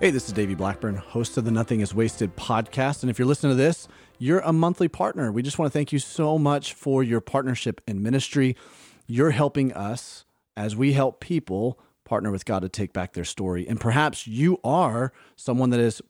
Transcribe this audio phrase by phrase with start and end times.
[0.00, 3.02] Hey, this is Davey Blackburn, host of the Nothing is Wasted podcast.
[3.02, 5.32] And if you're listening to this, you're a monthly partner.
[5.32, 8.54] We just want to thank you so much for your partnership in ministry.
[9.08, 10.24] You're helping us
[10.56, 13.66] as we help people partner with God to take back their story.
[13.66, 16.00] And perhaps you are someone that is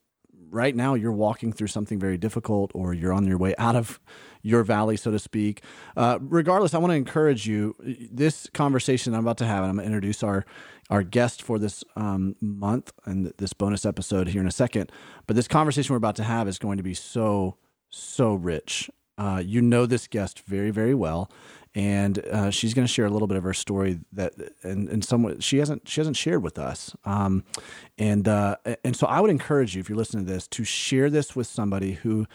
[0.50, 4.00] right now you're walking through something very difficult or you're on your way out of
[4.42, 5.62] your valley, so to speak.
[5.96, 7.76] Uh, regardless, I want to encourage you.
[8.10, 10.44] This conversation I'm about to have, and I'm going to introduce our
[10.90, 14.90] our guest for this um, month and this bonus episode here in a second.
[15.26, 17.56] But this conversation we're about to have is going to be so,
[17.90, 18.90] so rich.
[19.18, 21.30] Uh, you know this guest very, very well,
[21.74, 24.32] and uh, she's going to share a little bit of her story that,
[24.62, 26.94] and and some she hasn't she hasn't shared with us.
[27.04, 27.44] Um,
[27.98, 31.10] and uh, and so I would encourage you if you're listening to this to share
[31.10, 32.26] this with somebody who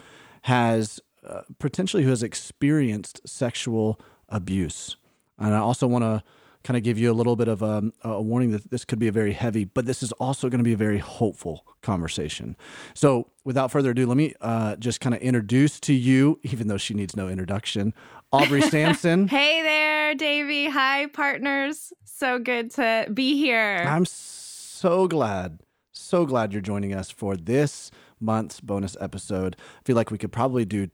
[0.43, 4.97] has uh, potentially who has experienced sexual abuse.
[5.39, 6.23] And I also want to
[6.63, 9.07] kind of give you a little bit of a, a, warning that this could be
[9.07, 12.55] a very heavy, but this is also going to be a very hopeful conversation.
[12.93, 16.77] So, without further ado, let me uh, just kind of introduce to you, even though
[16.77, 17.93] she needs no introduction,
[18.31, 19.27] Aubrey Sampson.
[19.27, 20.67] hey there, Davey.
[20.69, 21.91] Hi, partners.
[22.05, 23.85] So good to be here.
[23.87, 25.59] I'm so glad,
[25.91, 29.57] so glad you're joining us for this month's bonus episode.
[29.59, 30.87] I feel like we could probably do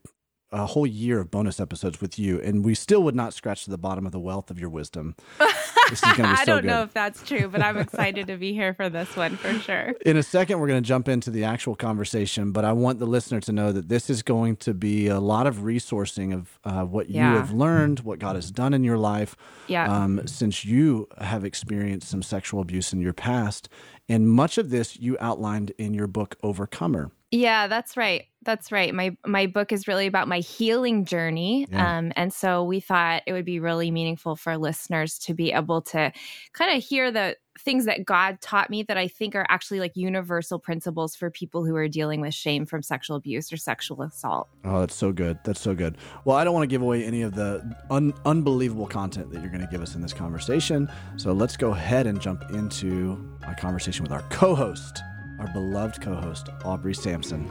[0.51, 3.69] a whole year of bonus episodes with you, and we still would not scratch to
[3.69, 5.15] the bottom of the wealth of your wisdom.
[5.89, 6.67] This is going to be so I don't good.
[6.67, 9.93] know if that's true, but I'm excited to be here for this one for sure.
[10.05, 13.07] In a second, we're going to jump into the actual conversation, but I want the
[13.07, 16.83] listener to know that this is going to be a lot of resourcing of uh,
[16.83, 17.31] what yeah.
[17.31, 19.35] you have learned, what God has done in your life,
[19.67, 19.91] yeah.
[19.91, 23.67] Um, since you have experienced some sexual abuse in your past.
[24.07, 27.11] And much of this you outlined in your book, Overcomer.
[27.31, 28.25] Yeah, that's right.
[28.43, 28.93] That's right.
[28.93, 31.97] My my book is really about my healing journey, yeah.
[31.97, 35.81] um, and so we thought it would be really meaningful for listeners to be able
[35.83, 36.11] to
[36.53, 39.91] kind of hear the things that God taught me that I think are actually like
[39.95, 44.47] universal principles for people who are dealing with shame from sexual abuse or sexual assault.
[44.63, 45.37] Oh, that's so good.
[45.43, 45.97] That's so good.
[46.23, 49.51] Well, I don't want to give away any of the un- unbelievable content that you're
[49.51, 53.53] going to give us in this conversation, so let's go ahead and jump into my
[53.53, 55.03] conversation with our co-host
[55.39, 57.47] our beloved co host, Aubrey Sampson.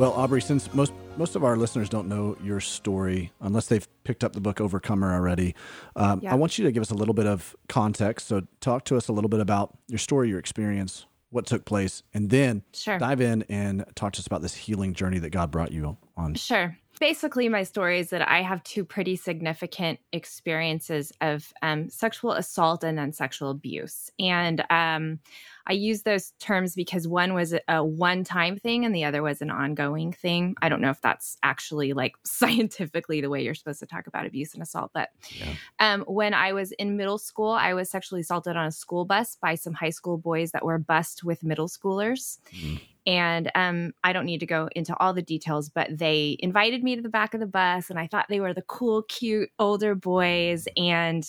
[0.00, 4.24] Well, Aubrey, since most most of our listeners don't know your story unless they've picked
[4.24, 5.54] up the book Overcomer already,
[5.94, 6.32] um, yeah.
[6.32, 8.28] I want you to give us a little bit of context.
[8.28, 12.02] So, talk to us a little bit about your story, your experience, what took place,
[12.12, 12.98] and then sure.
[12.98, 16.34] dive in and talk to us about this healing journey that God brought you on.
[16.34, 16.76] Sure.
[17.00, 22.84] Basically, my story is that I have two pretty significant experiences of um, sexual assault
[22.84, 24.10] and then sexual abuse.
[24.18, 25.18] And um,
[25.66, 29.40] I use those terms because one was a one time thing and the other was
[29.40, 30.56] an ongoing thing.
[30.60, 34.26] I don't know if that's actually like scientifically the way you're supposed to talk about
[34.26, 35.54] abuse and assault, but yeah.
[35.78, 39.38] um, when I was in middle school, I was sexually assaulted on a school bus
[39.40, 42.40] by some high school boys that were bussed with middle schoolers.
[42.54, 42.80] Mm.
[43.06, 46.96] And um, I don't need to go into all the details, but they invited me
[46.96, 49.94] to the back of the bus, and I thought they were the cool, cute older
[49.94, 50.68] boys.
[50.76, 51.24] And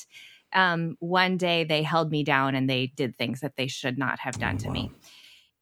[0.54, 4.20] um, one day they held me down and they did things that they should not
[4.20, 4.74] have done oh, to wow.
[4.74, 4.92] me.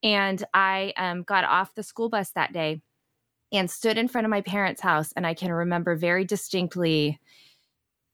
[0.02, 2.82] And I um, got off the school bus that day
[3.52, 5.12] and stood in front of my parents' house.
[5.14, 7.18] And I can remember very distinctly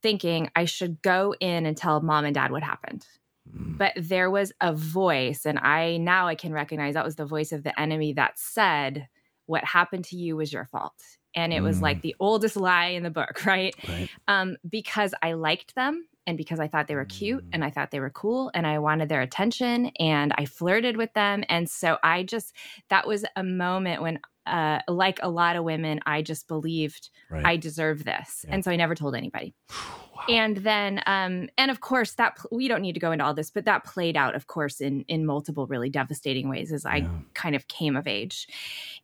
[0.03, 3.07] thinking I should go in and tell mom and dad what happened.
[3.55, 3.79] Mm.
[3.79, 7.53] But there was a voice, and I now I can recognize that was the voice
[7.53, 9.09] of the enemy that said,
[9.47, 10.95] What happened to you was your fault.
[11.35, 11.65] And it mm.
[11.65, 12.03] was like mm.
[12.03, 13.75] the oldest lie in the book, right?
[13.89, 14.09] right.
[14.27, 17.91] Um, because I liked them and because I thought they were cute and I thought
[17.91, 21.45] they were cool and I wanted their attention and I flirted with them.
[21.49, 22.55] And so I just,
[22.89, 27.45] that was a moment when, uh, like a lot of women, I just believed right.
[27.45, 28.45] I deserve this.
[28.47, 28.55] Yeah.
[28.55, 29.55] And so I never told anybody.
[29.71, 30.23] wow.
[30.29, 33.51] And then, um, and of course, that we don't need to go into all this,
[33.51, 37.09] but that played out, of course, in in multiple really devastating ways as I yeah.
[37.35, 38.49] kind of came of age.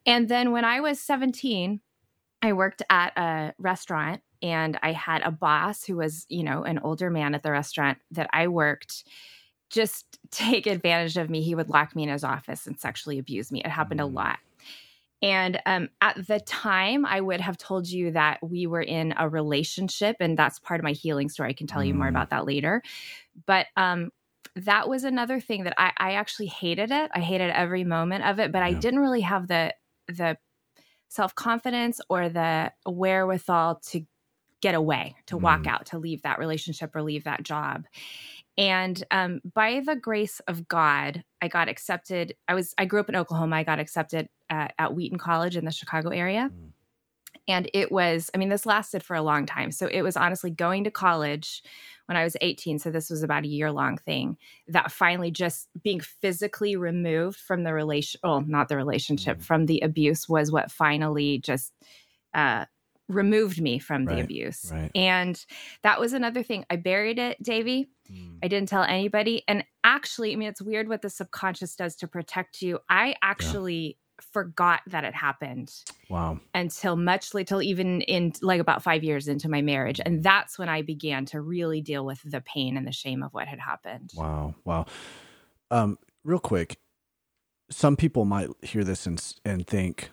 [0.06, 1.80] And then when I was 17,
[2.42, 6.80] I worked at a restaurant and I had a boss who was, you know, an
[6.80, 9.04] older man at the restaurant that I worked
[9.70, 11.42] just take advantage of me.
[11.42, 13.62] He would lock me in his office and sexually abuse me.
[13.64, 14.14] It happened a mm.
[14.14, 14.38] lot.
[15.22, 19.28] And um, at the time, I would have told you that we were in a
[19.28, 21.50] relationship, and that's part of my healing story.
[21.50, 22.10] I can tell you more mm.
[22.10, 22.82] about that later.
[23.46, 24.10] But um,
[24.56, 27.10] that was another thing that I, I, actually hated it.
[27.14, 28.66] I hated every moment of it, but yeah.
[28.66, 29.74] I didn't really have the
[30.08, 30.36] the
[31.08, 34.04] self confidence or the wherewithal to
[34.60, 35.68] get away, to walk mm.
[35.68, 37.84] out, to leave that relationship or leave that job.
[38.58, 42.34] And um, by the grace of God, I got accepted.
[42.48, 43.56] I was I grew up in Oklahoma.
[43.56, 46.50] I got accepted at, at Wheaton College in the Chicago area.
[46.52, 46.70] Mm.
[47.48, 49.72] And it was, I mean, this lasted for a long time.
[49.72, 51.62] So it was honestly going to college
[52.06, 52.78] when I was 18.
[52.78, 54.36] So this was about a year long thing
[54.68, 59.42] that finally just being physically removed from the relation, well, not the relationship, mm.
[59.42, 61.72] from the abuse was what finally just
[62.34, 62.66] uh,
[63.08, 64.70] removed me from the abuse.
[64.72, 64.90] Right.
[64.94, 65.44] And
[65.82, 66.64] that was another thing.
[66.70, 67.90] I buried it, Davey.
[68.10, 68.38] Mm.
[68.42, 69.42] I didn't tell anybody.
[69.48, 72.78] And actually, I mean, it's weird what the subconscious does to protect you.
[72.88, 74.24] I actually yeah.
[74.32, 75.72] forgot that it happened.
[76.08, 76.40] Wow.
[76.54, 80.00] Until much later, till even in like about five years into my marriage.
[80.04, 83.32] And that's when I began to really deal with the pain and the shame of
[83.34, 84.10] what had happened.
[84.14, 84.54] Wow.
[84.64, 84.86] Wow.
[85.70, 86.78] Um, real quick,
[87.70, 90.10] some people might hear this and, and think,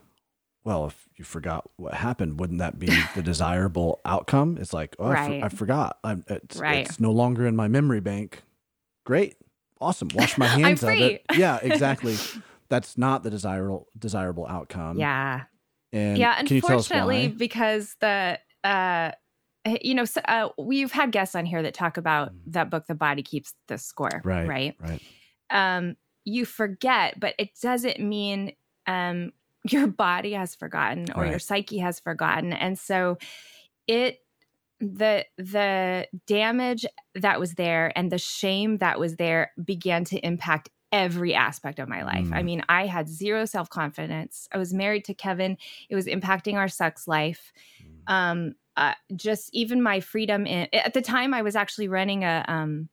[0.70, 2.86] well, if you forgot what happened, wouldn't that be
[3.16, 4.56] the desirable outcome?
[4.62, 5.42] It's like, oh, right.
[5.42, 5.98] I, I, forgot.
[6.04, 6.86] I'm, it's, right.
[6.86, 8.44] it's no longer in my memory bank.
[9.04, 9.36] Great,
[9.82, 10.10] awesome.
[10.14, 11.26] Wash my hands of it.
[11.36, 12.18] Yeah, exactly.
[12.70, 15.00] That's not the desirable desirable outcome.
[15.00, 15.46] Yeah.
[15.92, 19.14] And yeah, unfortunately, because the uh,
[19.82, 22.38] you know, uh, we've had guests on here that talk about mm.
[22.54, 24.48] that book, "The Body Keeps the Score." Right.
[24.48, 24.76] Right.
[24.80, 25.02] Right.
[25.50, 25.96] Um,
[26.26, 28.52] you forget, but it doesn't mean
[28.86, 29.32] um
[29.64, 31.32] your body has forgotten or right.
[31.32, 33.18] your psyche has forgotten and so
[33.88, 34.20] it
[34.80, 36.86] the the damage
[37.16, 41.88] that was there and the shame that was there began to impact every aspect of
[41.88, 42.28] my life.
[42.28, 42.36] Mm.
[42.36, 44.48] I mean, I had zero self confidence.
[44.52, 45.58] I was married to Kevin.
[45.90, 47.52] It was impacting our sex life.
[48.08, 48.14] Mm.
[48.14, 52.46] Um, uh, just even my freedom in at the time, I was actually running a
[52.48, 52.88] um,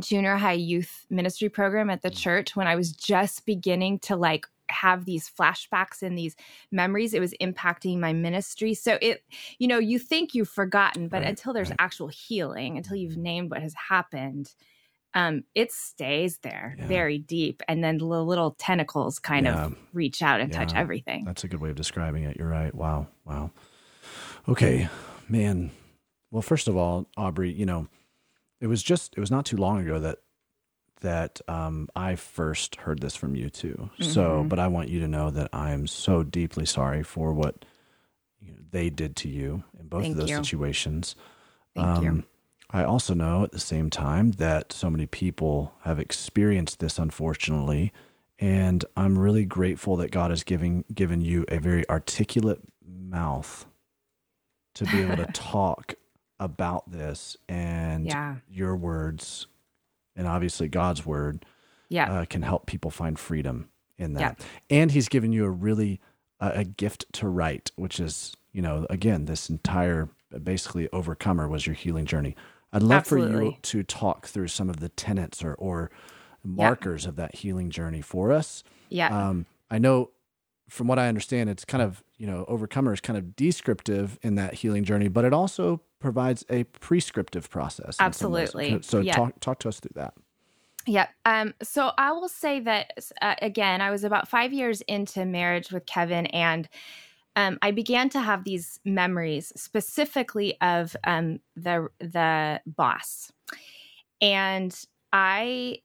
[0.00, 2.16] junior high youth ministry program at the mm.
[2.16, 6.36] church when I was just beginning to like have these flashbacks and these
[6.70, 8.74] memories it was impacting my ministry.
[8.74, 9.22] So it
[9.58, 11.76] you know you think you've forgotten but right, until there's right.
[11.78, 14.54] actual healing until you've named what has happened
[15.14, 16.86] um, it stays there yeah.
[16.86, 19.66] very deep and then the little tentacles kind yeah.
[19.66, 20.58] of reach out and yeah.
[20.58, 21.24] touch everything.
[21.24, 22.36] That's a good way of describing it.
[22.36, 22.74] You're right.
[22.74, 23.06] Wow.
[23.24, 23.52] Wow.
[24.48, 24.88] Okay.
[25.28, 25.70] Man.
[26.30, 27.86] Well first of all aubrey you know
[28.60, 30.18] it was just it was not too long ago that
[31.04, 33.90] that um, I first heard this from you too.
[34.00, 34.10] Mm-hmm.
[34.10, 37.64] So, but I want you to know that I am so deeply sorry for what
[38.40, 40.36] you know, they did to you in both Thank of those you.
[40.36, 41.14] situations.
[41.76, 42.24] Thank um, you.
[42.70, 47.92] I also know at the same time that so many people have experienced this, unfortunately,
[48.38, 53.66] and I'm really grateful that God has given given you a very articulate mouth
[54.74, 55.94] to be able to talk
[56.40, 58.36] about this and yeah.
[58.48, 59.46] your words
[60.16, 61.44] and obviously God's word
[61.88, 62.10] yeah.
[62.10, 63.68] Uh, can help people find freedom
[63.98, 64.38] in that.
[64.38, 64.46] Yeah.
[64.70, 66.00] And he's given you a really
[66.40, 70.08] uh, a gift to write, which is, you know, again, this entire
[70.42, 72.34] basically overcomer was your healing journey.
[72.72, 73.36] I'd love Absolutely.
[73.36, 75.90] for you to talk through some of the tenets or, or
[76.42, 77.10] markers yeah.
[77.10, 78.64] of that healing journey for us.
[78.88, 79.16] Yeah.
[79.16, 80.10] Um, I know
[80.68, 84.34] from what I understand, it's kind of, you know, overcomer is kind of descriptive in
[84.36, 87.96] that healing journey, but it also provides a prescriptive process.
[87.98, 88.78] Absolutely.
[88.82, 89.16] So yeah.
[89.16, 90.12] talk talk to us through that.
[90.86, 91.06] Yeah.
[91.24, 92.92] Um, so I will say that
[93.22, 96.68] uh, again, I was about five years into marriage with Kevin, and
[97.36, 103.32] um, I began to have these memories, specifically of um, the the boss,
[104.20, 104.78] and
[105.10, 105.78] I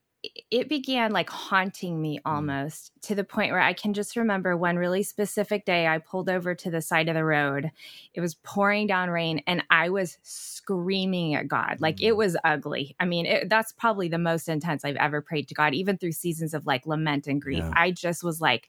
[0.52, 2.22] it began like haunting me mm.
[2.26, 6.30] almost to the point where I can just remember one really specific day I pulled
[6.30, 7.72] over to the side of the road.
[8.14, 11.78] It was pouring down rain and I was screaming at God.
[11.80, 12.18] Like it mm.
[12.18, 12.96] was ugly.
[13.00, 16.12] I mean, it, that's probably the most intense I've ever prayed to God, even through
[16.12, 17.60] seasons of like lament and grief.
[17.60, 17.74] Yeah.
[17.74, 18.68] I just was like,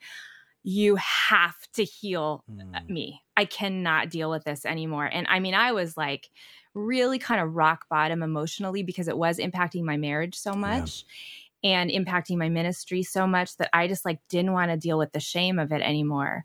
[0.62, 2.88] you have to heal mm.
[2.88, 3.23] me.
[3.37, 5.09] I cannot deal with this anymore.
[5.11, 6.30] And I mean, I was like,
[6.75, 11.04] really kind of rock bottom emotionally because it was impacting my marriage so much.
[11.09, 14.99] Yeah and impacting my ministry so much that I just like didn't want to deal
[14.99, 16.45] with the shame of it anymore.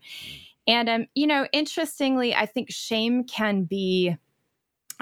[0.66, 4.16] And um, you know, interestingly, I think shame can be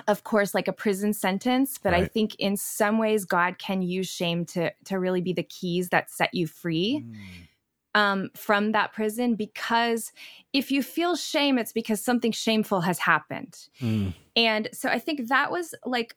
[0.08, 2.02] of course like a prison sentence, but right.
[2.02, 5.88] I think in some ways God can use shame to to really be the keys
[5.90, 7.04] that set you free.
[7.04, 7.48] Mm.
[7.96, 10.10] Um, from that prison because
[10.52, 13.56] if you feel shame, it's because something shameful has happened.
[13.80, 14.14] Mm.
[14.34, 16.16] And so I think that was like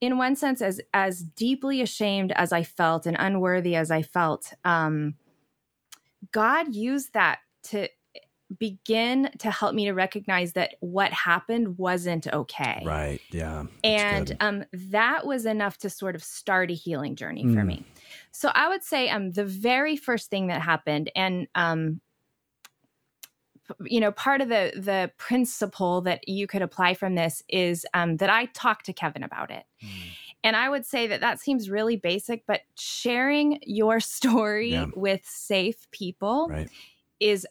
[0.00, 4.52] in one sense as as deeply ashamed as i felt and unworthy as i felt
[4.64, 5.14] um
[6.32, 7.88] god used that to
[8.58, 12.82] begin to help me to recognize that what happened wasn't okay.
[12.84, 13.20] Right.
[13.30, 13.64] Yeah.
[13.82, 17.54] And um that was enough to sort of start a healing journey mm.
[17.54, 17.84] for me.
[18.30, 22.00] So i would say um the very first thing that happened and um
[23.84, 28.16] you know part of the the principle that you could apply from this is um,
[28.18, 29.88] that i talked to kevin about it mm.
[30.44, 34.86] And I would say that that seems really basic, but sharing your story Yeah.
[34.94, 36.68] with safe people Right.
[37.18, 37.44] is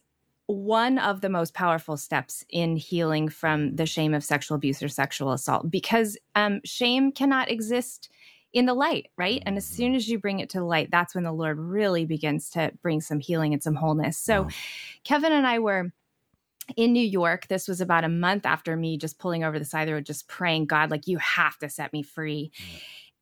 [0.47, 4.87] one of the most powerful steps in healing from the shame of sexual abuse or
[4.87, 8.07] sexual assault because um, shame cannot exist
[8.53, 9.43] in the light, right?
[9.45, 12.05] And as soon as you bring it to the light, that's when the Lord really
[12.05, 14.17] begins to bring some healing and some wholeness.
[14.17, 14.49] So, Wow.
[15.03, 15.91] Kevin and I were
[16.75, 17.47] in New York.
[17.47, 20.05] This was about a month after me just pulling over the side of the road,
[20.05, 22.51] just praying, God, like, you have to set me free.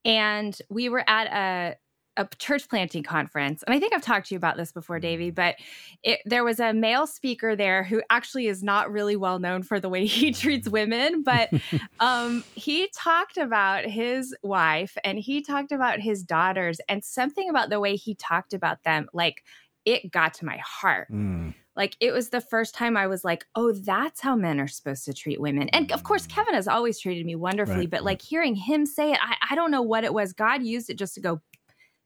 [0.05, 1.77] And we were at a
[2.17, 3.63] a church planting conference.
[3.63, 5.55] And I think I've talked to you about this before, Davey, but
[6.03, 9.79] it, there was a male speaker there who actually is not really well known for
[9.79, 11.50] the way he treats women, but
[12.00, 17.69] um, he talked about his wife and he talked about his daughters and something about
[17.69, 19.43] the way he talked about them, like
[19.85, 21.12] it got to my heart.
[21.12, 21.55] Mm.
[21.75, 25.06] Like it was the first time I was like, oh, that's how men are supposed
[25.06, 25.70] to treat women.
[25.70, 26.30] And of course, mm.
[26.30, 29.56] Kevin has always treated me wonderfully, Right, but like hearing him say it, I, I
[29.56, 30.34] don't know what it was.
[30.34, 31.42] God used it just to go,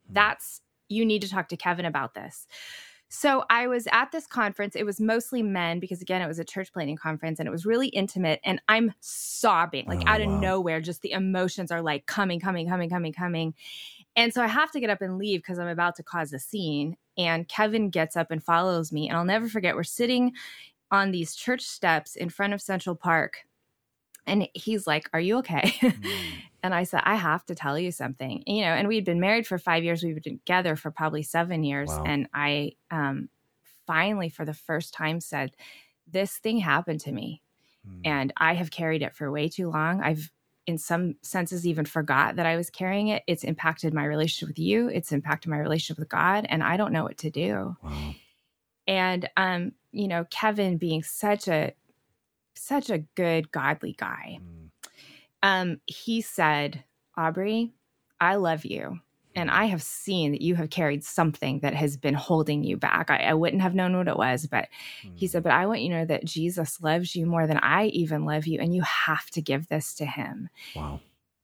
[0.10, 2.48] that's, you need to talk to Kevin about this.
[3.10, 4.76] So I was at this conference.
[4.76, 7.66] It was mostly men because again, it was a church planting conference and it was
[7.66, 8.42] really intimate.
[8.44, 10.40] And I'm sobbing like Oh, out of wow.
[10.40, 10.82] nowhere.
[10.82, 13.54] Just the emotions are like coming, coming, coming, coming, coming.
[14.16, 16.40] And so I have to get up and leave because I'm about to cause a
[16.40, 16.98] scene.
[17.18, 19.08] And Kevin gets up and follows me.
[19.08, 20.34] And I'll never forget, we're sitting
[20.92, 23.40] on these church steps in front of Central Park.
[24.26, 25.74] And he's like, Are you okay?
[26.64, 28.44] and I said, I have to tell you something.
[28.46, 30.04] You know, and we'd been married for five years.
[30.04, 31.90] We've been together for probably seven years.
[31.90, 32.04] Wow.
[32.06, 33.30] And I um,
[33.86, 35.52] finally, for the first time, said,
[36.06, 37.42] This thing happened to me.
[37.88, 38.02] Mm.
[38.06, 40.02] And I have carried it for way too long.
[40.02, 40.30] I've,
[40.68, 43.24] in some senses, even forgot that I was carrying it.
[43.26, 46.46] It's impacted my relationship with you, it's impacted my relationship with God.
[46.50, 48.14] And I don't know what to do Wow.
[48.86, 51.74] and um you know kevin being such a
[52.56, 54.70] such a good godly guy Mm.
[55.44, 56.84] um he said
[57.16, 57.72] aubrey
[58.20, 59.00] i love you
[59.38, 63.10] and i have seen that you have carried something that has been holding you back
[63.10, 64.67] i, I wouldn't have known what it was but
[65.15, 65.29] he Mm.
[65.29, 68.25] said but i want you to know that jesus loves you more than i even
[68.25, 71.00] love you and you have to give this to him Wow.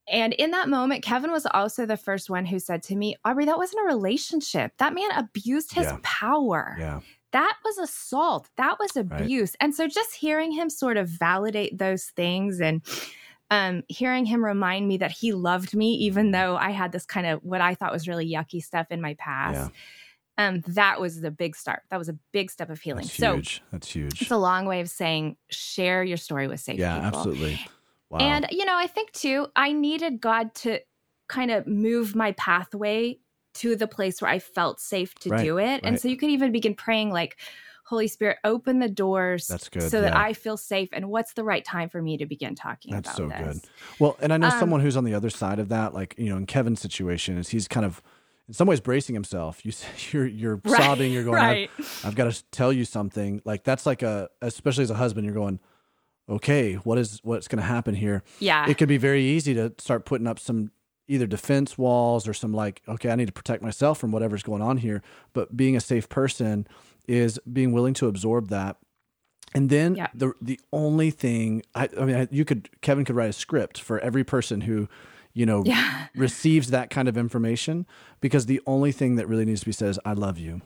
[0.08, 3.46] and in that moment, Kevin was also the first one who said to me, Aubrey,
[3.46, 4.74] that wasn't a relationship.
[4.78, 5.98] That man abused his Yeah.
[6.04, 7.00] power Yeah.
[7.32, 12.06] that was assault that was abuse and so just hearing him sort of validate those
[12.16, 12.82] things and
[13.54, 17.28] um, hearing him remind me that he loved me even though i had this kind
[17.28, 19.72] of what i thought was really yucky stuff in my past
[20.40, 23.36] um, that was the big start that was a big step of healing That's so
[23.36, 23.62] huge.
[23.72, 24.22] That's huge.
[24.22, 27.60] it's a long way of saying share your story with safe yeah, people absolutely.
[28.14, 28.20] Wow.
[28.20, 30.80] and, you know, I think too, I needed God to
[31.28, 33.18] kind of move my pathway
[33.56, 35.82] to the place where I felt safe to Right, do it.
[35.84, 37.38] And so you could even begin praying, like,
[37.86, 40.16] Holy Spirit, open the doors That's good, so that.
[40.16, 40.90] I feel safe.
[40.94, 43.60] And what's the right time for me to begin talking That's about so this?
[43.60, 43.70] good.
[44.00, 46.30] Well, and I know Um, someone who's on the other side of that, like you
[46.30, 48.02] know, in Kevin's situation, is he's kind of
[48.48, 49.66] in some ways bracing himself.
[49.66, 49.74] You
[50.12, 51.12] you're you're Right, sobbing.
[51.12, 51.36] You're going.
[51.36, 51.70] right.
[51.78, 53.42] I've, I've got to tell you something.
[53.46, 55.60] Like that's like a especially as a husband, you're going.
[56.30, 58.24] Okay, what is what's going to happen here?
[58.40, 58.70] Yeah.
[58.70, 60.72] It could be very easy to start putting up some
[61.10, 64.62] either defense walls or some like, okay, I need to protect myself from whatever's going
[64.62, 65.02] on here.
[65.34, 66.66] But being a safe person
[67.08, 68.78] is being willing to absorb that
[69.56, 70.08] and then Yeah.
[70.16, 73.80] the the only thing I, I mean, I- you could Kevin could write a script
[73.80, 74.88] for every person who,
[75.34, 76.08] you know, Yeah.
[76.16, 77.86] receives that kind of information
[78.20, 80.62] because the only thing that really needs to be said is "I love you"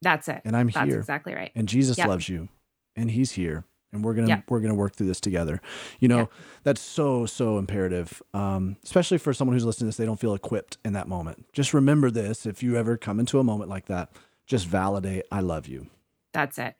[0.00, 0.40] That's it.
[0.44, 1.50] and I'm That's here, exactly right.
[1.54, 2.08] and Jesus Yep.
[2.08, 2.48] loves you,
[2.96, 5.60] and He's here, and we're gonna we're gonna work through this together.
[6.00, 6.30] You know,
[6.64, 9.96] that's so so imperative, um, especially for someone who's listening to this.
[9.98, 11.52] They don't feel equipped in that moment.
[11.52, 14.10] Just remember this: if you ever come into a moment like that,
[14.46, 15.88] just validate "I love you."
[16.32, 16.74] That's it.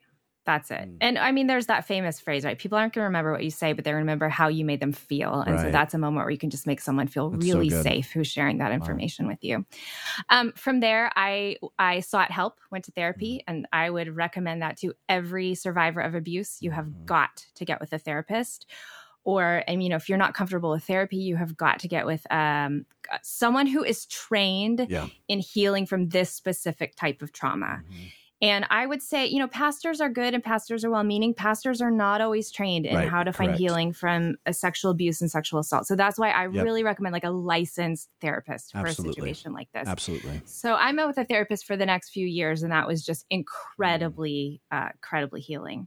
[0.44, 0.88] That's it.
[0.88, 0.96] Mm.
[1.00, 2.58] And I mean, there's that famous phrase, right?
[2.58, 4.90] People aren't going to remember what you say, but they remember how you made them
[4.92, 5.34] feel.
[5.34, 7.84] And so that's a moment where you can just make someone feel That's really good.
[7.84, 9.64] safe who's sharing that information with you.
[10.30, 13.54] Um, from there, I I sought help, went to therapy, Mm-hmm.
[13.56, 16.58] and I would recommend that to every survivor of abuse.
[16.60, 17.04] You have Mhm.
[17.06, 18.66] got to get with a therapist.
[19.24, 22.06] Or, and you know, if you're not comfortable with therapy, you have got to get
[22.06, 22.84] with um,
[23.22, 25.08] someone who is trained Yeah.
[25.28, 27.82] in healing from this specific type of trauma.
[27.88, 28.10] Mhm.
[28.40, 31.32] And I would say, you know, pastors are good and pastors are well meaning.
[31.32, 35.20] Pastors are not always trained in Right, how to find healing from a sexual abuse
[35.20, 35.86] and sexual assault.
[35.86, 36.64] So that's why I Yep.
[36.64, 39.12] really recommend like a licensed therapist for Absolutely.
[39.12, 39.86] a situation like this.
[39.86, 40.40] Absolutely.
[40.44, 43.26] So I met with a therapist for the next few years, and that was just
[43.30, 45.86] incredibly, uh, incredibly healing.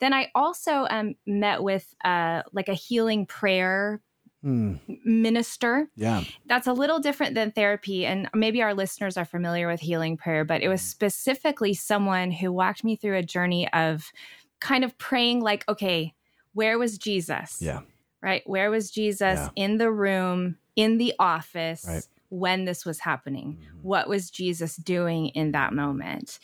[0.00, 4.00] Then I also um, met with uh, like a healing prayer
[4.44, 6.22] Mm, minister yeah.
[6.44, 10.44] that's a little different than therapy and maybe our listeners are familiar with healing prayer
[10.44, 14.12] but it was specifically someone who walked me through a journey of
[14.60, 16.12] kind of praying like okay
[16.52, 17.80] where was jesus Yeah.
[18.20, 19.48] right where was jesus Yeah.
[19.56, 22.06] in the room in the office right.
[22.34, 23.58] When this was happening.
[23.58, 23.78] Mm-hmm.
[23.82, 26.38] What was Jesus doing in that moment?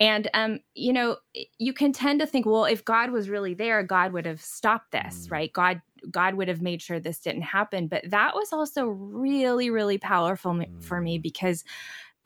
[0.00, 1.16] And um, you know,
[1.58, 4.92] you can tend to think, well, if God was really there, God would have stopped
[4.92, 5.34] this, mm-hmm.
[5.34, 5.52] right?
[5.52, 7.88] God God would have made sure this didn't happen.
[7.88, 10.80] But that was also really, really powerful mm-hmm.
[10.80, 11.22] for me mm.
[11.22, 11.64] because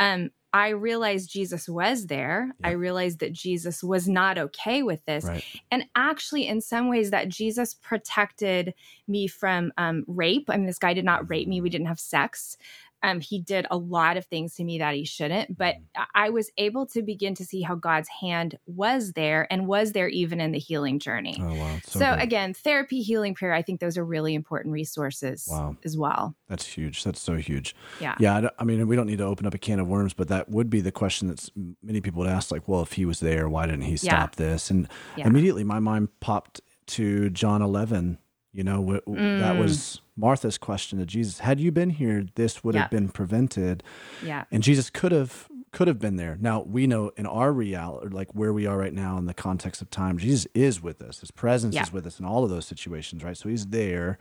[0.01, 2.55] um, I realized Jesus was there.
[2.65, 5.25] I realized that Jesus was not okay with this.
[5.25, 5.45] Right.
[5.71, 8.73] And actually, in some ways, that Jesus protected
[9.07, 10.49] me from um, rape.
[10.49, 12.57] I mean, this guy did not rape me, we didn't have sex.
[13.02, 16.05] Um, he did a lot of things to me that he shouldn't, but mm.
[16.14, 20.09] I was able to begin to see how God's hand was there and was there
[20.09, 21.38] even in the healing journey.
[21.40, 21.78] Oh, wow.
[21.85, 25.76] So, so again, therapy, healing, prayer, I think those are really important resources wow.
[25.85, 26.35] as well.
[26.49, 27.05] That's huge.
[27.05, 27.75] That's so huge.
[28.00, 28.17] Yeah.
[28.19, 28.49] Yeah.
[28.59, 30.71] I mean, we don't need to open up a can of worms, but that would
[30.71, 31.49] be the question that
[31.83, 34.47] many people would ask, like, well, if he was there, why didn't he stop yeah.
[34.47, 34.71] this?
[34.71, 35.26] And yeah.
[35.26, 38.19] immediately my mind popped to John 11
[38.52, 39.38] you know, mm.
[39.40, 41.40] that was Martha's question to Jesus.
[41.40, 43.83] Had you been here, this would have been prevented.
[44.25, 44.45] Yeah.
[44.50, 46.37] And Jesus could have could have been there.
[46.40, 49.83] Now we know in our reality, like where we are right now in the context
[49.83, 51.21] of time, Jesus is with us.
[51.21, 53.37] His presence is with us in all of those situations, right?
[53.37, 54.19] So he's there.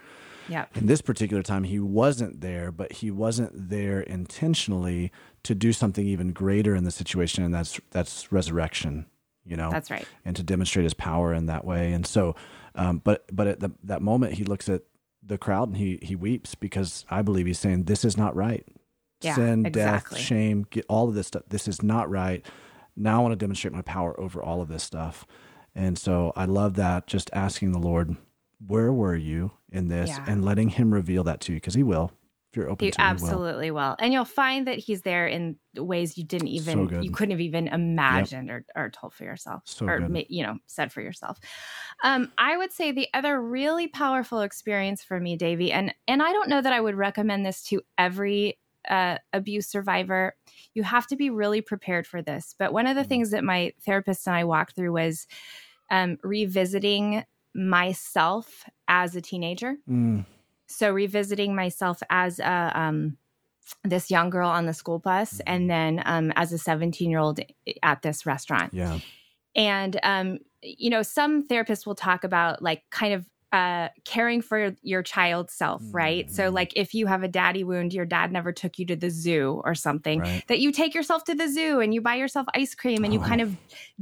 [0.49, 0.65] Yeah.
[0.75, 5.11] In this particular time, he wasn't there, but he wasn't there intentionally
[5.43, 9.05] to do something even greater in the situation, and that's that's resurrection.
[9.45, 11.93] You know, that's right, and to demonstrate his power in that way.
[11.93, 12.35] And so,
[12.77, 14.83] um, but but at the, that moment, he looks at
[15.25, 18.65] the crowd and he he weeps because I believe he's saying this is not right.
[19.21, 20.17] Yeah, Sin, exactly.
[20.17, 21.43] death, shame, get all of this stuff.
[21.49, 22.45] This is not right.
[22.95, 25.25] Now I want to demonstrate my power over all of this stuff.
[25.73, 27.07] And so I love that.
[27.07, 28.15] Just asking the Lord,
[28.65, 30.25] where were you in this, yeah.
[30.27, 32.11] and letting Him reveal that to you because He will
[32.57, 33.89] you're open you to absolutely will.
[33.89, 33.95] will.
[33.99, 37.39] and you'll find that he's there in ways you didn't even so you couldn't have
[37.39, 38.63] even imagined yep.
[38.75, 40.25] or, or told for yourself so or good.
[40.29, 41.39] you know said for yourself
[42.03, 46.31] um, i would say the other really powerful experience for me davey and and i
[46.31, 48.57] don't know that i would recommend this to every
[48.89, 50.33] uh, abuse survivor
[50.73, 53.09] you have to be really prepared for this but one of the mm.
[53.09, 55.27] things that my therapist and i walked through was
[55.91, 60.25] um, revisiting myself as a teenager mm
[60.67, 63.17] so revisiting myself as a um,
[63.83, 65.53] this young girl on the school bus, mm-hmm.
[65.53, 67.39] and then um, as a 17 year old
[67.83, 68.73] at this restaurant.
[68.73, 68.99] Yeah.
[69.55, 74.75] And um, you know, some therapists will talk about like kind of uh, caring for
[74.81, 76.25] your child self, right?
[76.25, 76.35] Mm-hmm.
[76.35, 79.09] So, like if you have a daddy wound, your dad never took you to the
[79.09, 80.43] zoo or something, right.
[80.47, 83.17] that you take yourself to the zoo and you buy yourself ice cream and oh.
[83.17, 83.55] you kind of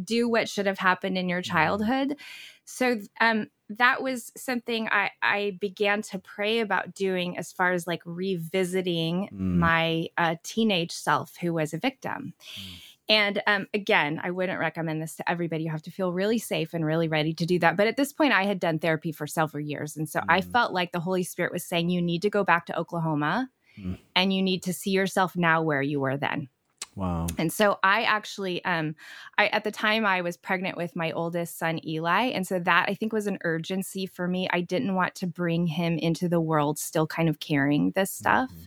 [0.04, 1.54] do what should have happened in your mm-hmm.
[1.54, 2.18] childhood.
[2.66, 7.88] So, um, that was something I, I began to pray about doing as far as
[7.88, 9.40] like revisiting mm.
[9.40, 12.34] my uh, teenage self who was a victim.
[12.60, 12.82] Mm.
[13.08, 15.64] And um, again, I wouldn't recommend this to everybody.
[15.64, 17.78] You have to feel really safe and really ready to do that.
[17.78, 19.96] But at this point, I had done therapy for several years.
[19.96, 20.26] And so mm.
[20.28, 23.50] I felt like the Holy Spirit was saying, you need to go back to Oklahoma
[23.80, 23.98] mm.
[24.16, 26.50] and you need to see yourself now where you were then.
[26.96, 27.28] Wow.
[27.38, 28.96] And so I actually um
[29.38, 32.88] I at the time I was pregnant with my oldest son Eli and so that
[32.90, 34.48] I think was an urgency for me.
[34.52, 38.50] I didn't want to bring him into the world still kind of carrying this stuff.
[38.50, 38.66] Mm-hmm.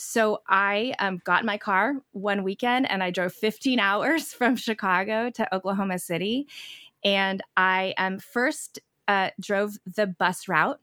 [0.00, 4.54] So I um, got in my car one weekend and I drove 15 hours from
[4.54, 6.46] Chicago to Oklahoma City.
[7.04, 10.80] And I um, first uh, drove the bus route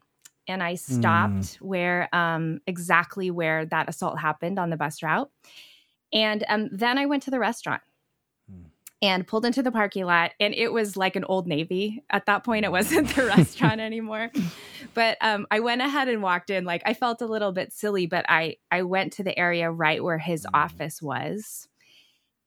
[0.48, 1.62] and I stopped mm.
[1.62, 5.32] where um, exactly where that assault happened on the bus route.
[6.16, 7.82] And um, then I went to the restaurant
[8.50, 8.68] hmm.
[9.02, 10.32] and pulled into the parking lot.
[10.40, 12.04] And it was like an old Navy.
[12.10, 14.32] At that point, it wasn't the restaurant anymore.
[14.94, 16.64] But um, I went ahead and walked in.
[16.64, 20.02] Like I felt a little bit silly, but I, I went to the area right
[20.02, 20.56] where his hmm.
[20.56, 21.68] office was.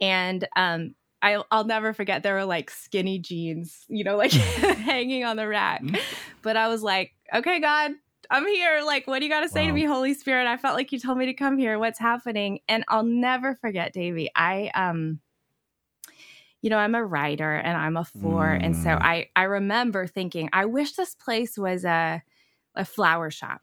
[0.00, 5.24] And um, I'll, I'll never forget there were like skinny jeans, you know, like hanging
[5.24, 5.82] on the rack.
[5.82, 5.96] Hmm.
[6.40, 7.90] But I was like, okay, God,
[8.30, 8.82] I'm here.
[8.84, 9.68] Like, what do you got to say wow.
[9.68, 10.46] to me, Holy Spirit?
[10.46, 11.78] I felt like you told me to come here.
[11.78, 12.60] What's happening?
[12.68, 14.30] And I'll never forget, Davey.
[14.36, 15.20] I, um,
[16.60, 18.46] you know, I'm a writer and I'm a four.
[18.46, 18.64] Mm.
[18.64, 18.98] And so mm.
[19.00, 22.22] I, I remember thinking, I wish this place was a,
[22.78, 23.60] a flower shop,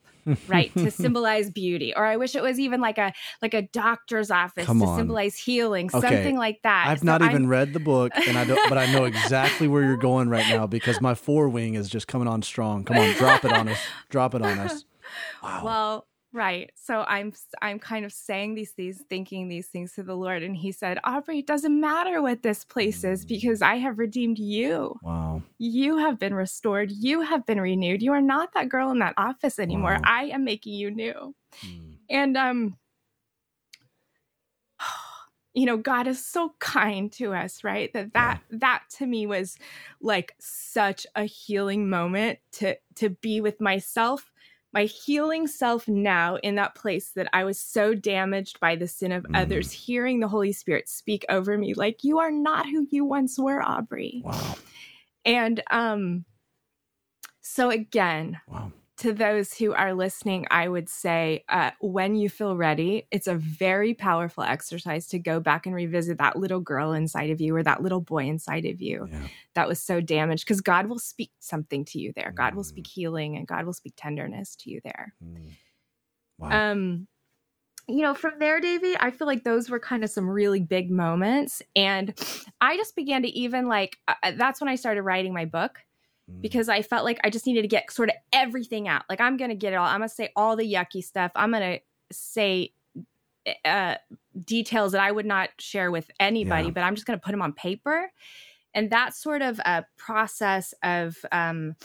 [0.48, 4.30] right, to symbolize beauty, or I wish it was even like a like a doctor's
[4.30, 5.00] office Come to on.
[5.00, 6.08] symbolize healing, okay.
[6.08, 6.88] something like that.
[6.88, 7.32] I've so not I'm...
[7.32, 10.48] even read the book, and I don't, but I know exactly where you're going right
[10.50, 12.84] now because my four wing is just coming on strong.
[12.84, 14.86] Come on, drop it on us, drop it on us.
[15.44, 15.62] Wow.
[15.64, 16.70] Well, Right.
[16.76, 20.54] So I'm I'm kind of saying these things, thinking these things to the Lord, and
[20.54, 25.00] He said, "Aubrey, it doesn't matter what this place is because I have redeemed you.
[25.02, 25.44] Wow.
[25.60, 26.92] You have been restored.
[26.92, 28.02] You have been renewed.
[28.02, 29.94] You are not that girl in that office anymore.
[29.94, 30.02] Wow.
[30.04, 31.34] I am making you new."
[31.66, 31.96] Mm.
[32.10, 32.78] And um,
[35.54, 37.94] you know, God is so kind to us, right?
[37.94, 38.58] That that yeah.
[38.60, 39.58] that to me was
[40.02, 44.34] like such a healing moment to to be with myself
[44.76, 49.12] my healing self now in that place that I was so damaged by the sin
[49.12, 49.36] of mm.
[49.36, 53.40] others, hearing the Holy Spirit speak over me, like, you are not who you once
[53.40, 54.22] were, Aubrey.
[54.24, 54.56] Wow.
[55.24, 56.26] And um,
[57.42, 62.56] so again, wow to those who are listening, I would say uh, when you feel
[62.56, 67.30] ready, it's a very powerful exercise to go back and revisit that little girl inside
[67.30, 69.28] of you or that little boy inside of you yeah.
[69.54, 72.32] that was so damaged because God will speak something to you there.
[72.32, 72.92] God will speak mm.
[72.92, 75.14] healing and God will speak tenderness to you there.
[75.22, 75.52] Mm.
[76.38, 76.72] Wow.
[76.72, 77.08] Um,
[77.88, 80.90] you know, from there, Davey, I feel like those were kind of some really big
[80.90, 81.62] moments.
[81.76, 82.18] And
[82.60, 85.80] I just began to even like, uh, uh that's when I started writing my book.
[86.30, 86.42] Mm.
[86.42, 89.04] because I felt like I just needed to get sort of everything out.
[89.10, 89.86] Like I'm going to get it all.
[89.86, 91.32] I'm going to say all the yucky stuff.
[91.36, 92.74] I'm going to say
[93.64, 93.96] uh,
[94.44, 96.72] details that I would not share with anybody, yeah.
[96.72, 98.12] but I'm just going to put them on paper.
[98.74, 101.76] And that sort of a process of um,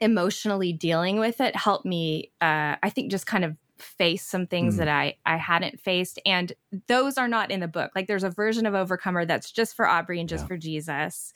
[0.00, 4.74] emotionally dealing with it helped me, uh, I think, just kind of face some things
[4.74, 4.78] mm.
[4.78, 6.52] that I I hadn't faced and
[6.86, 7.92] those are not in the book.
[7.94, 10.48] Like there's a version of Overcomer that's just for Aubrey and just yeah.
[10.48, 11.32] for Jesus.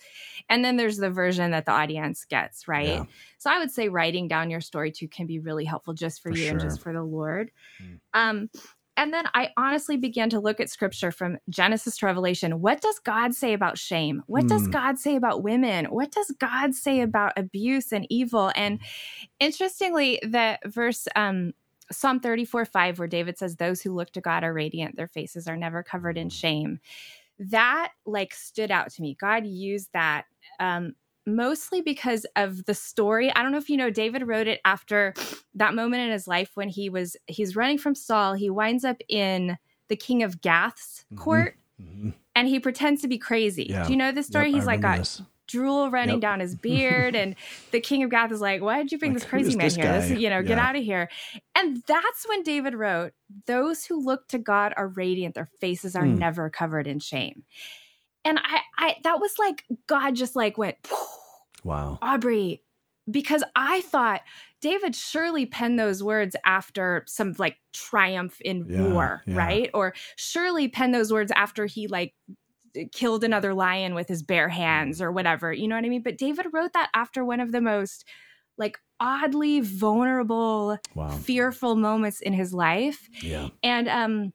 [0.49, 2.89] And then there's the version that the audience gets, right?
[2.89, 3.05] Yeah.
[3.39, 6.31] So I would say writing down your story too can be really helpful just for,
[6.31, 6.53] for you sure.
[6.53, 7.51] and just for the Lord.
[7.83, 7.99] Mm.
[8.15, 8.51] Um
[8.97, 12.61] and then I honestly began to look at scripture from Genesis to Revelation.
[12.61, 14.23] What does God say about shame?
[14.27, 14.49] What mm.
[14.49, 15.87] does God say about women?
[15.87, 18.53] What does God say about abuse and evil?
[18.55, 18.79] And
[19.41, 21.55] interestingly, the verse um,
[21.97, 25.49] Psalm 34 5, where David says, Those who look to God are radiant, their faces
[25.49, 26.81] are never covered in shame.
[27.39, 29.17] That like stood out to me.
[29.21, 30.27] God used that
[30.61, 30.95] um,
[31.27, 33.35] mostly because of the story.
[33.35, 35.15] I don't know if you know, David wrote it after
[35.55, 38.35] that moment in his life when he was he's running from Saul.
[38.35, 41.23] He winds up in the king of Gath's mm-hmm.
[41.23, 41.57] court.
[41.81, 42.11] Mm-hmm.
[42.37, 43.67] And he pretends to be crazy.
[43.71, 43.85] Yeah.
[43.85, 44.47] Do you know this story?
[44.47, 46.21] Yep, he's like got this drool running yep.
[46.21, 47.35] down his beard and
[47.71, 49.77] the king of gath is like why did you bring like, this crazy man this
[49.77, 50.43] here this, you know yeah.
[50.43, 51.09] get out of here
[51.55, 53.13] and that's when david wrote
[53.47, 56.19] those who look to god are radiant their faces are mm.
[56.19, 57.43] never covered in shame
[58.25, 60.77] and i i that was like god just like went
[61.63, 62.63] wow aubrey
[63.11, 64.23] because i thought
[64.61, 69.37] david surely penned those words after some like triumph in yeah, war yeah.
[69.37, 72.15] right or surely penned those words after he like
[72.93, 75.53] killed another lion with his bare hands or whatever.
[75.53, 76.03] You know what I mean?
[76.03, 78.05] But David wrote that after one of the most
[78.57, 81.09] like oddly vulnerable, wow.
[81.09, 83.09] fearful moments in his life.
[83.21, 83.49] Yeah.
[83.63, 84.33] And um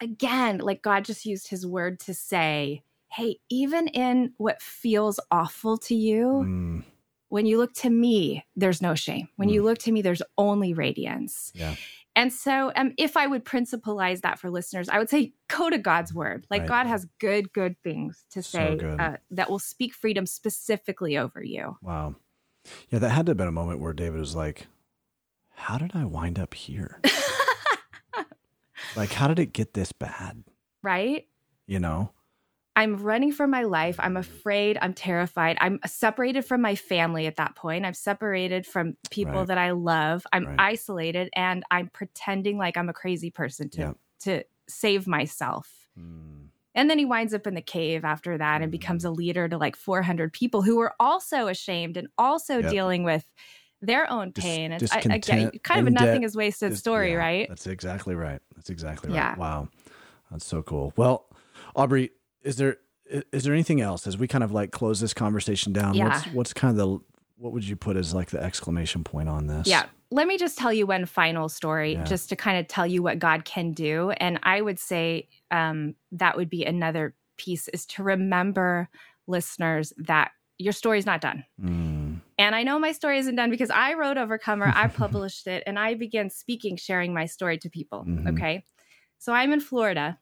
[0.00, 5.76] again, like God just used his word to say, "Hey, even in what feels awful
[5.78, 6.84] to you, mm.
[7.28, 9.28] when you look to me, there's no shame.
[9.36, 9.54] When mm.
[9.54, 11.74] you look to me, there's only radiance." Yeah.
[12.20, 15.78] And so, um, if I would principalize that for listeners, I would say go to
[15.78, 16.46] God's word.
[16.50, 16.68] Like right.
[16.68, 21.42] God has good, good things to say so uh, that will speak freedom specifically over
[21.42, 21.78] you.
[21.80, 22.16] Wow.
[22.90, 24.66] Yeah, that had to have been a moment where David was like,
[25.54, 27.00] How did I wind up here?
[28.96, 30.44] like, how did it get this bad?
[30.82, 31.26] Right.
[31.66, 32.10] You know?
[32.80, 33.96] I'm running for my life.
[33.98, 34.78] I'm afraid.
[34.80, 35.58] I'm terrified.
[35.60, 37.84] I'm separated from my family at that point.
[37.84, 39.48] I'm separated from people right.
[39.48, 40.26] that I love.
[40.32, 40.56] I'm right.
[40.58, 43.96] isolated and I'm pretending like I'm a crazy person to yep.
[44.20, 45.90] to save myself.
[45.98, 46.46] Mm.
[46.74, 48.62] And then he winds up in the cave after that mm.
[48.62, 52.70] and becomes a leader to like 400 people who are also ashamed and also yep.
[52.70, 53.30] dealing with
[53.82, 54.74] their own pain.
[54.78, 57.46] Dis- I, get kind of a nothing is wasted dis- story, yeah, right?
[57.46, 58.40] That's exactly right.
[58.56, 59.16] That's exactly right.
[59.16, 59.36] Yeah.
[59.36, 59.68] Wow.
[60.30, 60.94] That's so cool.
[60.96, 61.26] Well,
[61.76, 62.10] Aubrey,
[62.42, 62.78] is there
[63.32, 65.94] is there anything else as we kind of like close this conversation down?
[65.94, 66.08] Yeah.
[66.08, 67.04] What's what's kind of the
[67.36, 69.66] what would you put as like the exclamation point on this?
[69.66, 69.86] Yeah.
[70.10, 72.04] Let me just tell you one final story, yeah.
[72.04, 74.10] just to kind of tell you what God can do.
[74.10, 78.88] And I would say um, that would be another piece is to remember
[79.26, 81.44] listeners that your story's not done.
[81.62, 82.20] Mm.
[82.38, 85.78] And I know my story isn't done because I wrote Overcomer, I published it, and
[85.78, 88.04] I began speaking, sharing my story to people.
[88.06, 88.28] Mm-hmm.
[88.28, 88.64] Okay.
[89.18, 90.18] So I'm in Florida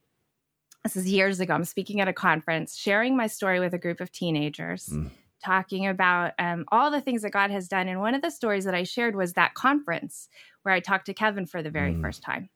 [0.94, 1.52] this is years ago.
[1.52, 5.10] I'm speaking at a conference, sharing my story with a group of teenagers, mm.
[5.44, 7.88] talking about um, all the things that God has done.
[7.88, 10.30] And one of the stories that I shared was that conference
[10.62, 12.00] where I talked to Kevin for the very mm.
[12.00, 12.48] first time.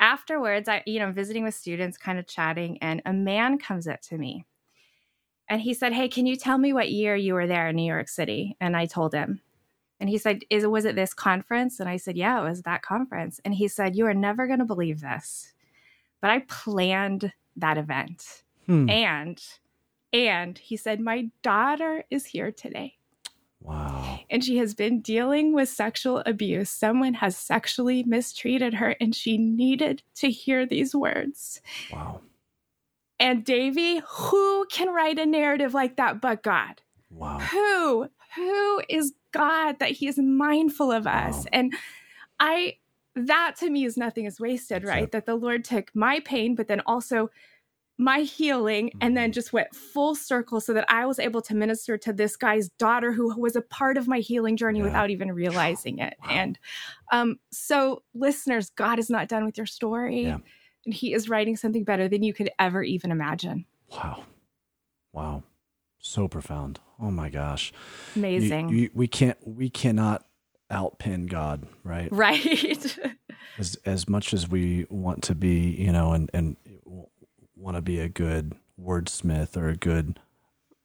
[0.00, 4.00] Afterwards, I, you know, visiting with students, kind of chatting, and a man comes up
[4.02, 4.46] to me
[5.48, 7.86] and he said, Hey, can you tell me what year you were there in New
[7.86, 8.56] York City?
[8.60, 9.42] And I told him.
[10.00, 11.80] And he said, Is was it this conference?
[11.80, 13.40] And I said, Yeah, it was that conference.
[13.44, 15.52] And he said, You are never gonna believe this
[16.22, 18.42] but I planned that event.
[18.66, 18.88] Hmm.
[18.88, 19.42] And
[20.12, 22.96] and he said my daughter is here today.
[23.60, 24.20] Wow.
[24.28, 26.68] And she has been dealing with sexual abuse.
[26.68, 31.60] Someone has sexually mistreated her and she needed to hear these words.
[31.92, 32.20] Wow.
[33.20, 36.82] And Davey, who can write a narrative like that but God?
[37.08, 37.38] Wow.
[37.38, 41.36] Who who is God that He is mindful of us.
[41.36, 41.50] Wow.
[41.52, 41.74] And
[42.38, 42.76] I,
[43.14, 45.10] that to me is nothing is wasted, right?
[45.12, 47.30] That the Lord took my pain, but then also
[47.98, 49.34] my healing and then mm-hmm.
[49.34, 53.12] just went full circle so that I was able to minister to this guy's daughter
[53.12, 54.86] who was a part of my healing journey yeah.
[54.86, 56.14] without even realizing it.
[56.22, 56.30] Wow.
[56.30, 56.58] And
[57.12, 60.24] um, so, listeners, God is not done with your story.
[60.24, 60.38] Yeah.
[60.84, 63.66] And He is writing something better than you could ever even imagine.
[63.90, 64.24] Wow.
[65.12, 65.42] Wow.
[66.00, 66.80] So profound.
[67.00, 67.72] Oh my gosh.
[68.16, 68.70] Amazing.
[68.70, 70.24] You, you, we can't, we cannot
[70.72, 72.08] outpin God, right?
[72.10, 72.98] Right.
[73.58, 76.56] as, as much as we want to be, you know, and, and
[77.54, 80.18] want to be a good wordsmith or a good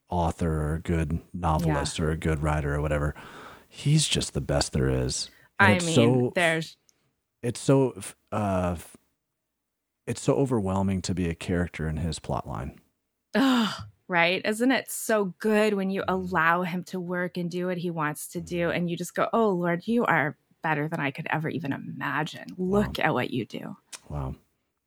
[0.08, 2.04] author or a good novelist yeah.
[2.04, 3.14] or a good writer or whatever.
[3.68, 5.30] He's just the best there is.
[5.58, 6.76] And I mean, so, there's
[7.42, 8.00] it's so
[8.32, 8.76] uh
[10.06, 12.78] it's so overwhelming to be a character in his plot line.
[13.34, 13.76] Oh,
[14.08, 14.42] right.
[14.44, 18.28] Isn't it so good when you allow him to work and do what he wants
[18.28, 21.48] to do and you just go, "Oh Lord, you are better than I could ever
[21.48, 22.46] even imagine.
[22.56, 23.04] Look wow.
[23.04, 23.76] at what you do."
[24.08, 24.34] Wow.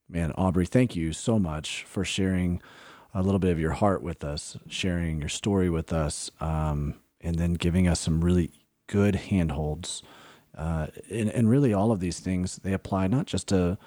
[0.10, 2.62] Man, Aubrey, thank you so much for sharing
[3.13, 7.38] a little bit of your heart with us, sharing your story with us, um, and
[7.38, 8.51] then giving us some really
[8.88, 10.03] good handholds.
[10.57, 13.77] Uh, and, and, really, all of these things they apply not just to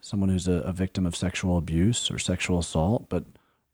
[0.00, 3.24] someone who's a, a, victim of sexual abuse or sexual assault, but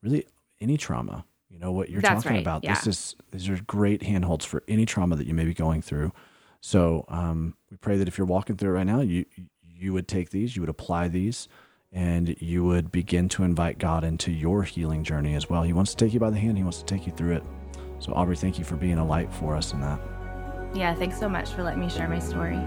[0.02, 0.26] really
[0.60, 1.24] any trauma.
[1.50, 2.42] You know what you're That's talking right.
[2.42, 2.62] about.
[2.64, 2.74] Yeah.
[2.74, 6.12] This is these are great handholds for any trauma that you may be going through.
[6.60, 9.24] So um, we pray that if you're walking through it right now, you
[9.64, 11.48] you would take these, you would apply these
[11.92, 15.62] and you would begin to invite God into your healing journey as well.
[15.62, 17.44] He wants to take you by the hand, He wants to take you through it.
[17.98, 20.00] So, Aubrey, thank you for being a light for us in that.
[20.74, 22.58] Yeah, thanks so much for letting me share my story.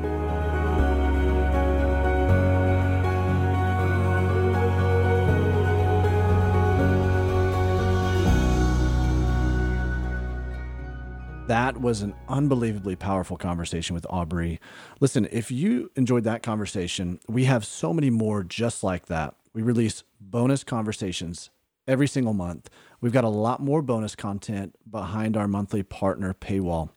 [11.51, 14.57] That was an unbelievably powerful conversation with Aubrey.
[15.01, 19.35] Listen, if you enjoyed that conversation, we have so many more just like that.
[19.53, 21.49] We release bonus conversations
[21.89, 22.69] every single month.
[23.01, 26.91] We've got a lot more bonus content behind our monthly partner paywall.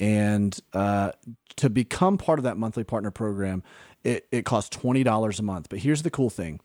[0.00, 1.12] And uh,
[1.56, 3.62] to become part of that monthly partner program,
[4.04, 5.68] it, it costs $20 a month.
[5.68, 6.60] But here's the cool thing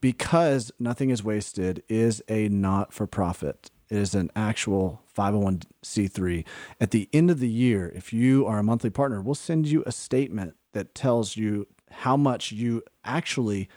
[0.00, 6.44] because Nothing is Wasted is a not for profit is an actual 501c3.
[6.80, 9.82] At the end of the year, if you are a monthly partner, we'll send you
[9.86, 13.68] a statement that tells you how much you actually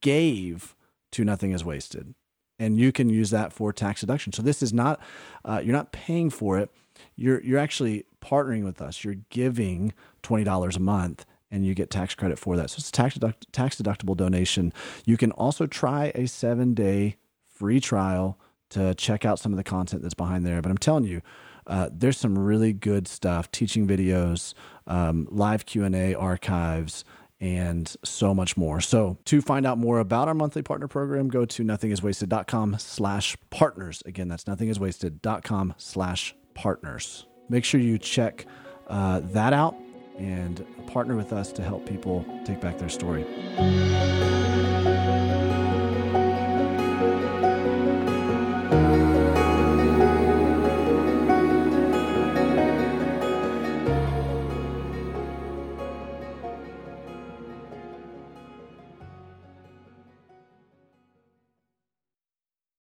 [0.00, 0.74] gave
[1.12, 2.14] to Nothing is Wasted.
[2.58, 4.32] And you can use that for tax deduction.
[4.32, 5.00] So this is not,
[5.44, 6.70] uh, you're not paying for it.
[7.14, 9.04] You're, you're actually partnering with us.
[9.04, 9.92] You're giving
[10.22, 12.70] $20 a month and you get tax credit for that.
[12.70, 14.72] So it's a tax, deduct- tax deductible donation.
[15.04, 17.16] You can also try a seven day
[17.46, 18.38] free trial
[18.70, 20.60] to check out some of the content that's behind there.
[20.62, 21.22] But I'm telling you,
[21.66, 24.54] uh, there's some really good stuff, teaching videos,
[24.86, 27.04] um, live Q&A archives,
[27.40, 28.80] and so much more.
[28.80, 34.02] So to find out more about our monthly partner program, go to nothingiswasted.com slash partners.
[34.06, 37.26] Again, that's nothingiswasted.com slash partners.
[37.48, 38.46] Make sure you check
[38.88, 39.76] uh, that out
[40.18, 43.24] and partner with us to help people take back their story.